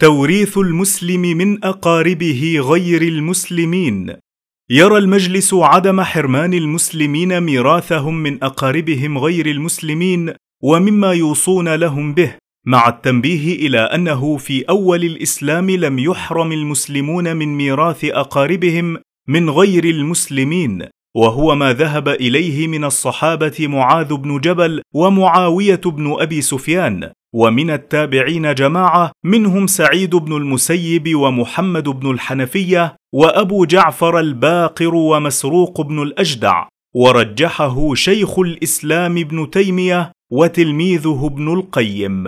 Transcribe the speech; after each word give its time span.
توريث 0.00 0.58
المسلم 0.58 1.20
من 1.20 1.64
أقاربه 1.64 2.58
غير 2.60 3.02
المسلمين. 3.02 4.16
يرى 4.70 4.98
المجلس 4.98 5.54
عدم 5.54 6.00
حرمان 6.00 6.54
المسلمين 6.54 7.40
ميراثهم 7.40 8.14
من 8.14 8.44
أقاربهم 8.44 9.18
غير 9.18 9.46
المسلمين 9.46 10.32
ومما 10.62 11.12
يوصون 11.12 11.74
لهم 11.74 12.14
به 12.14 12.34
مع 12.66 12.88
التنبيه 12.88 13.66
إلى 13.66 13.78
أنه 13.78 14.36
في 14.36 14.62
أول 14.62 15.04
الإسلام 15.04 15.70
لم 15.70 15.98
يحرم 15.98 16.52
المسلمون 16.52 17.36
من 17.36 17.56
ميراث 17.56 18.04
أقاربهم 18.04 18.96
من 19.28 19.50
غير 19.50 19.84
المسلمين. 19.84 20.82
وهو 21.16 21.54
ما 21.54 21.72
ذهب 21.72 22.08
إليه 22.08 22.66
من 22.66 22.84
الصحابة 22.84 23.66
معاذ 23.68 24.14
بن 24.14 24.40
جبل 24.40 24.82
ومعاوية 24.94 25.80
بن 25.86 26.16
أبي 26.18 26.42
سفيان. 26.42 27.12
ومن 27.34 27.70
التابعين 27.70 28.54
جماعة 28.54 29.12
منهم 29.24 29.66
سعيد 29.66 30.16
بن 30.16 30.36
المسيب 30.36 31.14
ومحمد 31.14 31.88
بن 31.88 32.10
الحنفية 32.10 32.96
وأبو 33.14 33.64
جعفر 33.64 34.18
الباقر 34.18 34.94
ومسروق 34.94 35.80
بن 35.80 36.02
الأجدع. 36.02 36.68
ورجحه 36.94 37.94
شيخ 37.94 38.38
الإسلام 38.38 39.18
ابن 39.18 39.50
تيمية 39.50 40.12
وتلميذه 40.32 41.30
ابن 41.32 41.52
القيم. 41.52 42.26